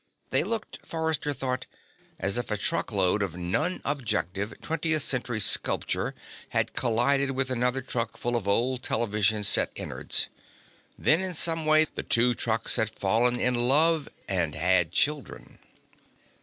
They 0.31 0.43
looked, 0.43 0.79
Forrester 0.83 1.31
thought, 1.31 1.67
as 2.17 2.35
if 2.35 2.49
a 2.49 2.57
truckload 2.57 3.21
of 3.21 3.37
non 3.37 3.81
objective 3.85 4.51
twentieth 4.59 5.03
century 5.03 5.39
sculpture 5.39 6.15
had 6.49 6.73
collided 6.73 7.29
with 7.37 7.51
another 7.51 7.83
truck 7.83 8.17
full 8.17 8.35
of 8.35 8.47
old 8.47 8.81
television 8.81 9.43
set 9.43 9.71
innards. 9.75 10.27
Then, 10.97 11.21
in 11.21 11.35
some 11.35 11.67
way, 11.67 11.85
the 11.85 12.01
two 12.01 12.33
trucks 12.33 12.77
had 12.77 12.89
fallen 12.97 13.39
in 13.39 13.53
love 13.53 14.09
and 14.27 14.55
had 14.55 14.91
children. 14.91 15.59